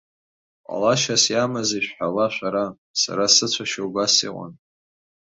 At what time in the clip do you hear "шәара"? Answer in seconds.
2.33-2.65